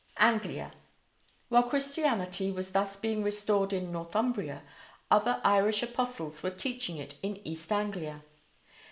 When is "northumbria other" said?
3.91-5.39